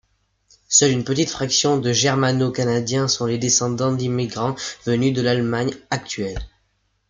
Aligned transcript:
Seule 0.67 0.93
une 0.93 1.03
petite 1.03 1.29
fraction 1.29 1.77
de 1.77 1.93
Germano-Canadiens 1.93 3.07
sont 3.07 3.27
les 3.27 3.37
descendants 3.37 3.91
d'immigrants 3.93 4.55
venus 4.83 5.13
de 5.13 5.21
l'Allemagne 5.21 5.75
actuelle. 5.91 6.39